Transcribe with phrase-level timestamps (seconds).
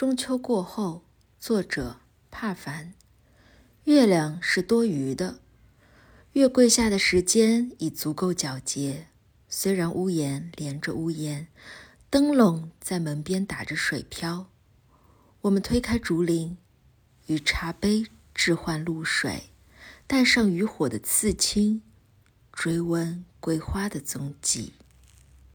[0.00, 1.04] 中秋过后，
[1.38, 2.00] 作者
[2.30, 2.94] 帕凡。
[3.84, 5.40] 月亮是多余的，
[6.32, 9.08] 月桂下的时间已足够皎洁。
[9.50, 11.48] 虽然屋檐连着屋檐，
[12.08, 14.48] 灯笼在门边打着水漂。
[15.42, 16.56] 我们推开竹林，
[17.26, 19.50] 与茶杯置换露水，
[20.06, 21.82] 带上渔火的刺青，
[22.50, 24.72] 追问桂花的踪迹。